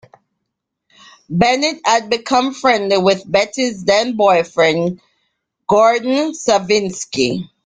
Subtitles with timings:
[1.29, 4.99] Bennett had become friendly with Betty's then boyfriend
[5.67, 7.51] Gordon Savinski.